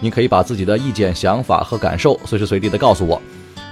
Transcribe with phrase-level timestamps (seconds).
[0.00, 3.20] 您可以把自己的意见、想法和感受随时随地的告诉我。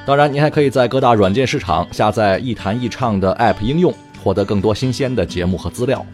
[0.04, 6.04] 当然，您还可以在各大软件市场下载“一谈一唱”的 App 应用，获得更多新鲜的节目和资料。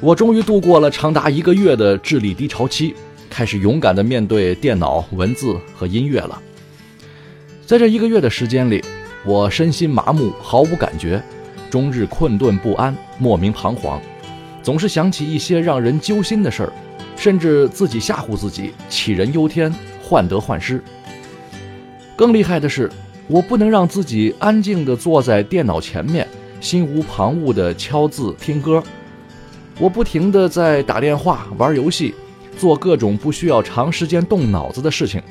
[0.00, 2.94] 我终于度过了长达一个月的智力低潮期，
[3.30, 6.40] 开始勇敢的面对电脑、文字和音乐了。
[7.64, 8.84] 在这一个月的时间里，
[9.24, 11.20] 我身心麻木，毫无感觉，
[11.68, 14.00] 终日困顿不安，莫名彷徨，
[14.62, 16.72] 总是想起一些让人揪心的事儿，
[17.16, 20.82] 甚至自己吓唬自己，杞人忧天，患得患失。
[22.14, 22.90] 更厉害的是，
[23.26, 26.28] 我不能让自己安静地坐在电脑前面，
[26.60, 28.82] 心无旁骛地敲字听歌。
[29.78, 32.14] 我不停地在打电话、玩游戏，
[32.56, 35.22] 做各种不需要长时间动脑子的事情。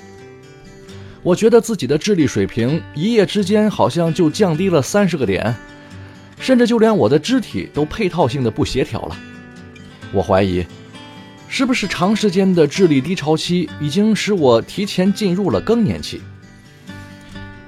[1.24, 5.56] 我觉得自己的智力水平一夜之间好像就降低了三十个点，
[6.38, 9.18] 甚至就连我的肢体都配套性的不协调了。
[10.14, 10.64] 我怀疑，
[11.58, 16.20] 是不是长时间的智力低潮期已经使我提前进入了更年期？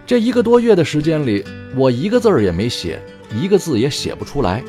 [0.05, 1.41] 这一个多月的时间里，
[1.73, 3.01] 我一个字儿也没写，
[3.33, 4.61] 一个字也写不出来，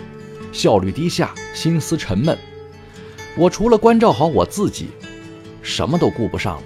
[0.53, 2.39] 效率低下，心思沉闷。
[3.37, 4.87] 我除了关照好我自己，
[5.63, 6.63] 什么都顾不上了。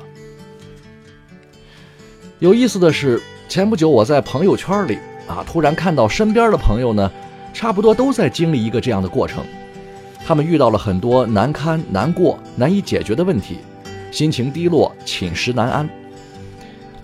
[2.38, 7.10] 有意思的是，前不久我在朋友圈里啊，突然看到身边的朋友呢，
[7.54, 9.42] 差不多都在经历一个这样的过程。
[10.24, 13.58] 他们遇到了很多难堪、难过、难以解决的问题，
[14.10, 15.88] 心情低落，寝食难安。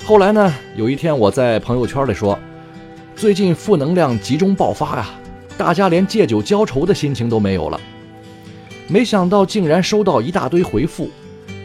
[0.05, 2.39] 后来呢，有一天我在朋友圈里说，
[3.17, 5.11] 最近负能量集中爆发呀，
[5.59, 7.81] 大家连借酒浇愁的心情都没有了。
[8.87, 11.11] 没想到竟然收到一大堆回复。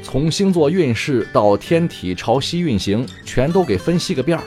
[0.02, 4.44] 从星座运势到天体朝西运行，全都给分析个遍儿。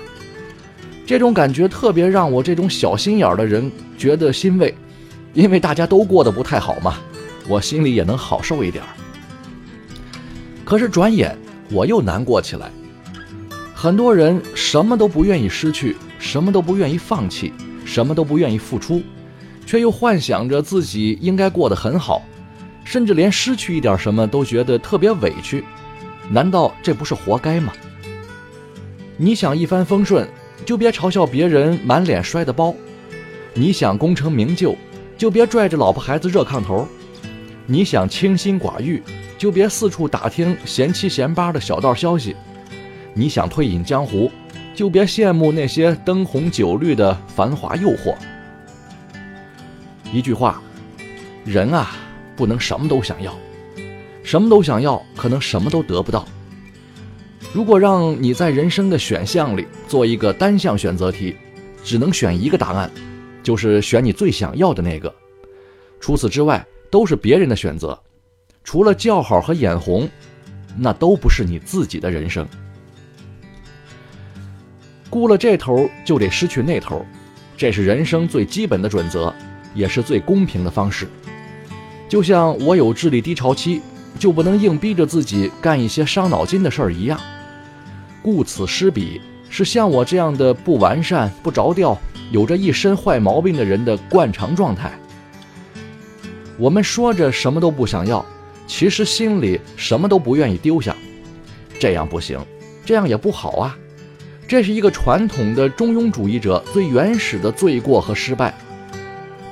[1.06, 4.74] 这种感觉特别让我这种小心眼儿的人觉得欣慰，
[5.36, 6.94] 因为大家都过得不太好嘛，
[7.46, 8.88] 我心里也能好受一点儿。
[10.64, 11.36] 可是转眼
[11.70, 12.70] 我又难过起来。
[13.74, 17.52] 很多人什么都不愿意失去，什么都不愿意放弃，
[17.84, 19.02] 什么都不愿意付出，
[19.66, 22.22] 却又幻想着自己应该过得很好。
[22.82, 25.62] 甚至连失去一点什么都觉得特别委屈，
[26.30, 27.74] 难道这不是活该吗？
[29.18, 30.26] 你想一帆风顺，
[30.64, 32.74] 就别嘲笑别人满脸摔的包；
[33.52, 34.74] 你想功成名就，
[35.16, 36.86] 就别拽着老婆孩子热炕头；
[37.66, 39.02] 你想清心寡欲，
[39.38, 42.34] 就别四处打听闲七闲八的小道消息；
[43.14, 44.30] 你想退隐江湖，
[44.74, 48.14] 就别羡慕那些灯红酒绿的繁华诱惑。
[50.12, 50.62] 一句话，
[51.44, 51.96] 人啊。
[52.36, 53.34] 不能什么都想要，
[54.22, 56.28] 什么都想要，可能什么都得不到。
[57.54, 61.34] 如果让你在人生的选项里做一个单项选择题，
[61.82, 62.90] 只能选一个答案，
[63.46, 65.14] 就是选你最想要的那个。
[66.00, 67.96] 除此之外，都是别人的选择。
[68.64, 70.10] 除了叫好和眼红，
[70.76, 72.44] 那都不是你自己的人生。
[75.08, 77.06] 顾了这头，就得失去那头，
[77.56, 79.32] 这是人生最基本的准则，
[79.76, 81.06] 也是最公平的方式。
[82.08, 83.80] 就像我有智力低潮期，
[84.18, 87.20] 就不能硬逼着自己干一些伤脑筋的事儿一样。
[88.22, 91.98] 顾此失彼，是像我这样的不完善、不着调、
[92.30, 94.90] 有着一身坏毛病的人的惯常状态。
[96.58, 98.24] 我们说着什么都不想要，
[98.66, 100.94] 其实心里什么都不愿意丢下。
[101.78, 102.38] 这样不行，
[102.84, 103.76] 这样也不好啊。
[104.48, 108.54] 这是一个传统的中庸主义者最原始的罪过和失败。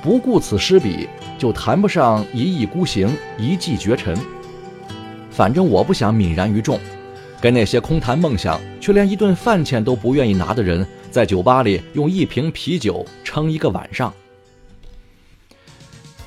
[0.01, 1.07] 不顾此失彼。
[1.37, 4.17] 就谈不上一意孤行、一骑绝尘。
[5.29, 6.79] 反正我不想泯然于众，
[7.45, 14.11] 跟那些空谈梦想却连一顿饭钱都不愿意拿的人，在酒吧里用一瓶啤酒撑一个晚上。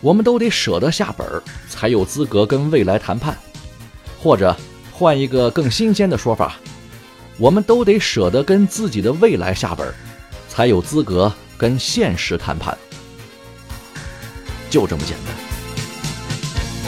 [0.00, 3.36] 我们都得舍得下本儿，才有资格跟未来谈判，
[4.20, 4.56] 或者
[4.92, 6.54] 换一个更新鲜的说法，
[7.36, 9.92] 我们都得舍得跟自己的未来下本，
[10.48, 12.78] 才有资格跟现实谈判。
[14.70, 15.34] 就这么简单。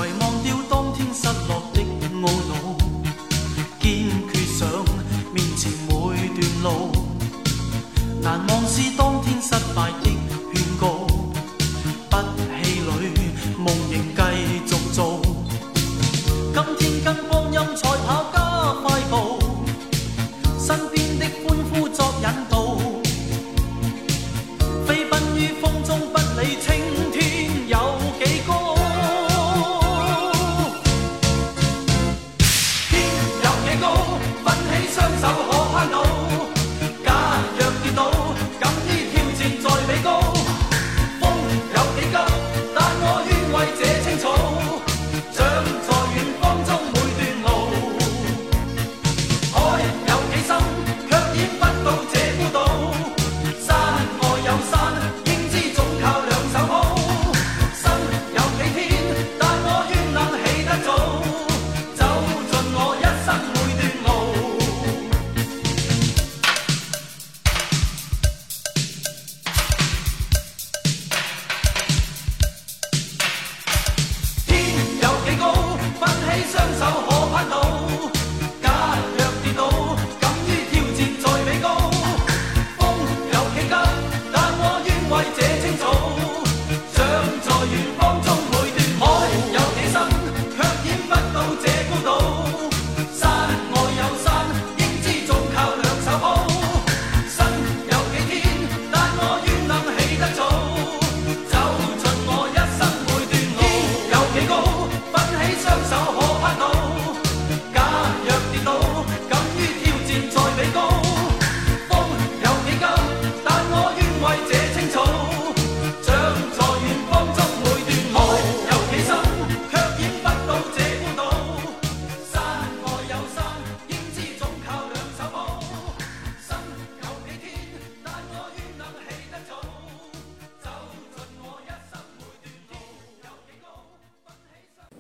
[0.07, 1.60] 遗忘掉当天失落
[16.53, 16.90] 今天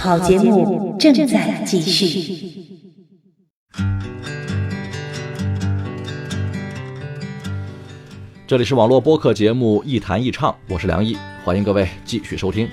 [0.00, 2.34] 好节目正在继续。
[8.46, 12.66] 这里是网络播客节目《一弹一唱》，我是梁毅，欢迎各位继续收听。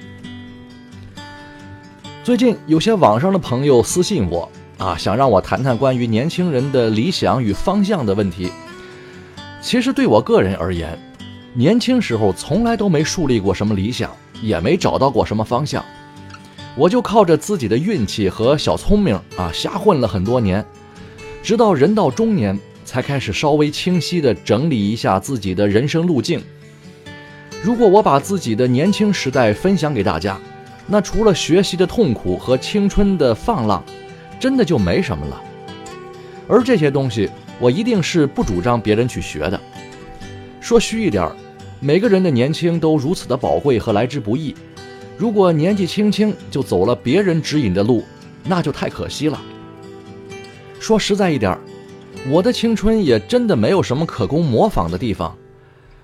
[2.23, 8.49] 最近有些网上的朋友私信我啊，想让我谈谈关于年轻人的理想与方向的问题。
[9.61, 10.97] 其实对我个人而言，
[11.53, 14.09] 年轻时候从来都没树立过什么理想，
[14.41, 15.83] 也没找到过什么方向，
[16.77, 20.63] 我就靠着自己的运气和小聪明啊，瞎混了很多年，
[21.43, 22.57] 直到人到中年。
[22.87, 26.41] 才开始稍微清晰地整理一下自己的人生路径。
[27.61, 30.39] 如果我把自己的年轻时代分享给大家，
[30.87, 33.83] 那除了学习的痛苦和青春的放浪，
[34.39, 35.43] 真的就没什么了。
[36.47, 39.59] 而这些东西，我一定是不主张别人去学的。
[40.61, 41.29] 说虚一点，
[41.81, 44.55] 每个人的年轻都如此的宝贵和来之不易。
[45.17, 48.03] 如果年纪轻轻就走了别人指引的路，
[48.43, 49.41] 那就太可惜了。
[50.79, 51.57] 说实在一点。
[52.29, 55.37] 我的青春也真的没有什么可供模仿的地方，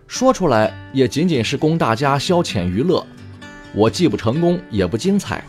[0.07, 3.05] 说出来也仅仅是供大家消遣娱乐。
[3.73, 5.43] 我既不成功，也不精彩，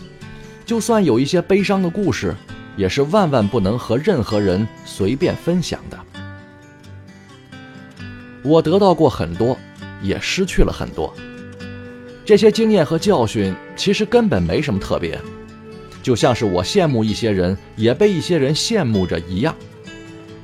[0.65, 2.35] 就算有一些悲伤的故事，
[2.77, 5.99] 也是万万不能和任何人随便分享的。
[8.43, 9.57] 我得到过很多，
[10.03, 11.15] 也失去了很多。
[12.25, 15.19] 这些经验和教训其实根本没什么特别，
[16.03, 19.55] 就像是我羡慕一些人，也被一些人羡慕着一样。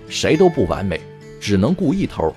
[0.06, 1.00] 谁都不完美，
[1.40, 2.34] 只能顾一头，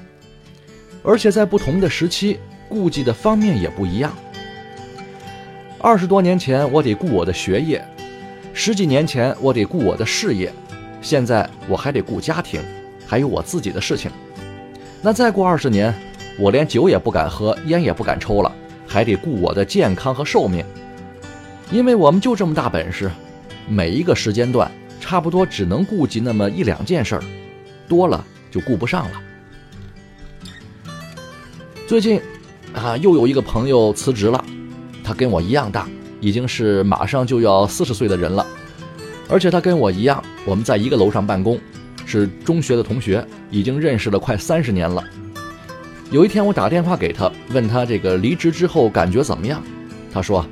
[1.04, 4.16] 而且在不同的时期，顾忌的方面也不一样。
[5.80, 7.82] 二十多年前，我得顾我的学业；
[8.54, 10.50] 十几年前，我得顾我的事业；
[11.02, 12.62] 现在我还得顾家庭，
[13.06, 14.10] 还有我自己的事情。
[15.02, 15.94] 那再过二十年，
[16.40, 18.50] 我连酒也不敢喝，烟也不敢抽了，
[18.94, 20.64] 还得顾我的健康和寿命。
[21.72, 23.10] 因为我们就这么大本事，
[23.68, 24.72] 每一个时间段。
[25.02, 27.24] 差不多只能顾及那么一两件事儿，
[27.90, 29.22] 多了就顾不上了。
[31.86, 32.22] 最近，
[32.74, 34.42] 啊，又有一个朋友辞职了，
[35.04, 35.90] 他跟我一样大，
[36.22, 38.48] 已经是马上就要四十岁的人了，
[39.28, 41.60] 而且他跟我一样，我们在一个楼上办公，
[42.06, 45.04] 是中学的同学，已经认识了快三十年了。
[46.14, 49.64] 有一天我打电话给他，问他这个离职之后感觉怎么样，
[50.14, 50.46] 他说：“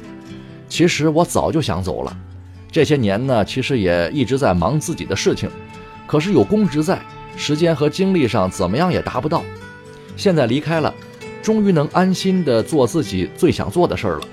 [0.68, 2.18] 其实我早就想走了，
[2.72, 5.48] 这些年呢，其实也一直在忙自己的事情，
[6.08, 7.00] 可是有公职在，
[7.38, 9.44] 时间和精力上怎么样也达不到。
[10.18, 10.92] 现在离开了。”
[11.44, 14.28] 终于能安心的做自己最想做的事儿了。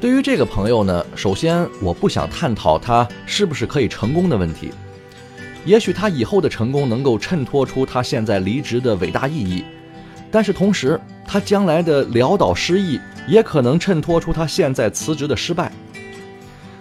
[0.00, 4.70] 对于这个朋友呢，首先我不想探讨他是不是可以成功的问题，
[5.64, 9.64] 也许他以后的成功能够衬托出他现在离职的伟大意义，
[10.30, 15.72] 但是同时他将来的潦倒失意也可能衬托出他现在辞职的失败。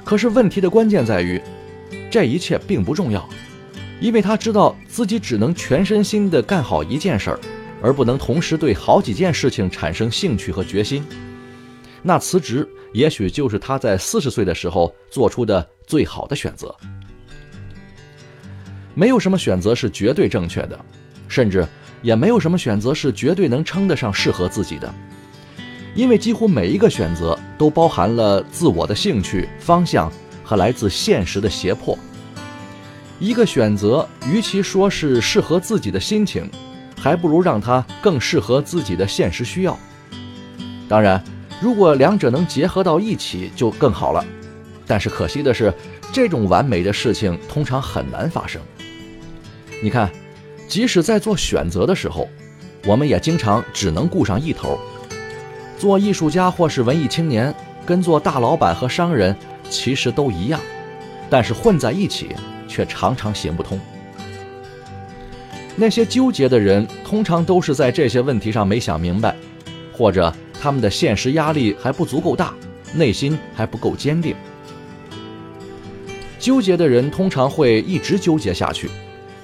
[0.03, 1.41] 可是问题的关键在于，
[2.11, 3.27] 这一切并不重要，
[3.99, 7.39] 因为他知道自己只能全身心地干好一件事儿。
[7.85, 11.03] 而不能同时对好几件事情产生兴趣和决心，
[12.01, 16.73] 那辞职也许就是他在四十岁的时候做出的最好的选择。
[18.93, 20.79] 没有什么选择是绝对正确的，
[21.27, 21.67] 甚至
[22.01, 24.93] 也没有什么选择是绝对能称得上适合自己的，
[25.95, 30.11] 因为几乎每一个选择都包含了自我的兴趣、方向
[30.43, 31.97] 和来自现实的胁迫。
[33.19, 36.49] 一个选择，与其说是适合自己的心情。
[36.95, 39.77] 还不如让它更适合自己的现实需要。
[40.87, 41.21] 当然，
[41.61, 44.23] 如果两者能结合到一起，就更好了。
[44.87, 45.73] 但是可惜的是，
[46.13, 48.61] 这种完美的事情通常很难发生。
[49.83, 50.09] 你看，
[50.65, 52.29] 即使在做选择的时候，
[52.85, 54.79] 我们也经常只能顾上一头。
[55.77, 57.53] 做艺术家或是文艺青年，
[57.85, 59.35] 跟做大老板和商人
[59.69, 60.57] 其实都一样，
[61.29, 62.29] 但是混在一起
[62.65, 63.77] 却常常行不通。
[65.75, 69.35] 那些纠结的人，通常都是在这些问题上没想明白，
[69.91, 72.53] 或者他们的现实压力还不足够大，
[72.93, 74.33] 内心还不够坚定。
[76.39, 78.89] 纠结的人通常会一直纠结下去，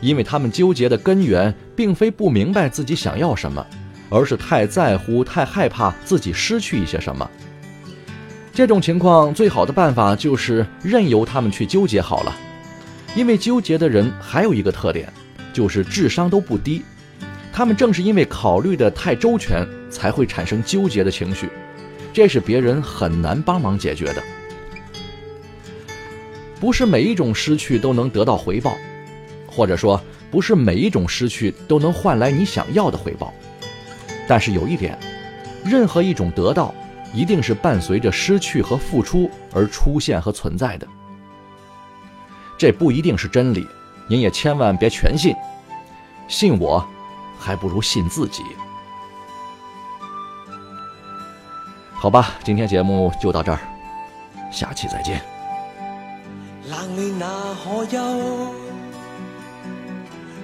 [0.01, 3.65] 因为他们纠结的根源并非不明白自己想要什么，
[4.09, 7.29] 而是太在乎、太害怕自己失去一些什么。
[8.53, 12.35] 这种情况最好的办法就是任由他们去纠结好了，
[13.15, 15.11] 因为纠结的人还有一个特点。
[15.51, 16.83] 就是智商都不低，
[17.51, 21.49] 他们正是因为考虑的太周全，才会产生纠结的情绪，
[22.13, 24.23] 这是别人很难帮忙解决的。
[26.59, 28.77] 不是每一种失去都能得到回报，
[29.49, 33.33] 或者说，不是每一种失去都能换来你想要的回报。
[34.27, 34.97] 但是有一点，
[35.65, 36.73] 任何一种得到，
[37.13, 40.87] 一定是伴随着失去和付出而出现和存在的。
[42.57, 43.67] 这不一定是真理。
[44.07, 45.35] 您也千万别全信，
[46.27, 46.83] 信我，
[47.39, 48.41] 还不如信自己。
[51.93, 53.59] 好吧，今天节目就到这儿，
[54.51, 55.21] 下期再见。
[56.67, 58.68] 冷暖那可休？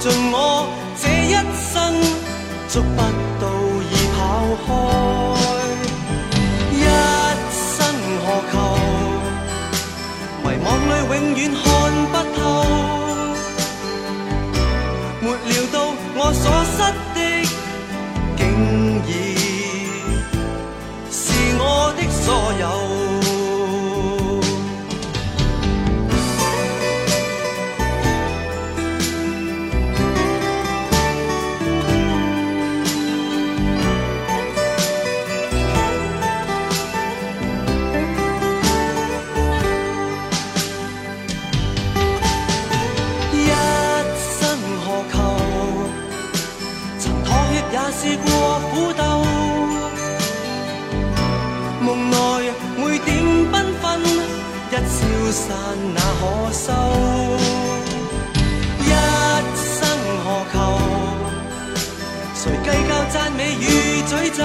[0.00, 0.66] 尽我
[0.96, 1.76] 这一生，
[2.70, 3.02] 捉不
[3.38, 3.44] 到
[3.84, 4.18] 已跑
[4.64, 4.68] 开。
[6.72, 6.74] 一
[7.52, 7.76] 生
[8.24, 8.52] 何求？
[10.42, 11.38] 迷惘里永远
[55.30, 55.48] 散
[55.94, 56.22] 那可
[56.52, 56.72] 收？
[58.80, 58.84] 一
[59.54, 59.78] 生
[60.24, 60.54] 何求？
[62.34, 63.62] 誰計較讚美與
[64.08, 64.40] 詛咒？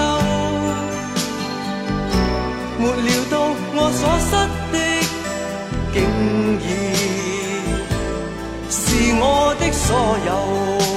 [2.78, 3.34] 沒料到
[3.74, 4.32] 我所失
[4.72, 4.76] 的，
[5.94, 5.96] 竟
[6.62, 6.64] 已。
[8.70, 8.78] 是
[9.18, 9.24] 我
[9.60, 9.88] 的所
[10.28, 10.95] 有。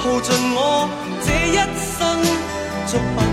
[0.00, 0.88] 耗尽我
[1.22, 2.00] 这一生，
[2.86, 3.29] 捉不